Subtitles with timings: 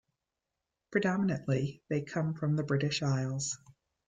[0.89, 3.59] Predominantly they come from the British Isles.